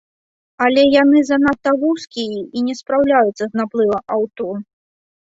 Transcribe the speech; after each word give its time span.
Але 0.67 0.85
яны 0.93 1.21
занадта 1.29 1.75
вузкія 1.85 2.41
і 2.57 2.67
не 2.71 2.77
спраўляюцца 2.83 3.39
з 3.47 3.53
наплывам 3.63 4.01
аўто. 4.21 4.53